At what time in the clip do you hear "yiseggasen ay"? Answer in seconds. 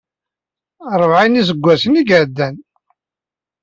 1.39-2.07